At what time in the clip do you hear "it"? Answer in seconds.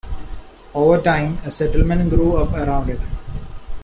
2.89-2.99